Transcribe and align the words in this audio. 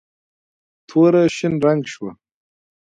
توره 0.87 1.23
شین 1.35 1.53
رنګ 1.65 1.81
شوه. 1.93 2.11